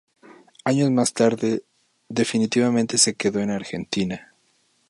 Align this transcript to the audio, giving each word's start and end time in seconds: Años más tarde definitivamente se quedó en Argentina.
Años 0.65 0.89
más 0.89 1.13
tarde 1.13 1.61
definitivamente 2.09 2.97
se 2.97 3.13
quedó 3.13 3.39
en 3.39 3.51
Argentina. 3.51 4.33